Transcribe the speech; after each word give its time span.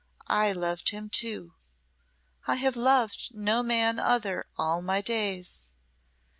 I 0.25 0.51
loved 0.51 0.89
him 0.89 1.09
too! 1.11 1.53
I 2.47 2.55
have 2.55 2.75
loved 2.75 3.35
no 3.35 3.61
man 3.61 3.99
other 3.99 4.47
all 4.57 4.81
my 4.81 4.99
days. 4.99 5.75